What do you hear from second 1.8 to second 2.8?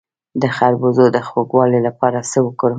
لپاره څه وکړم؟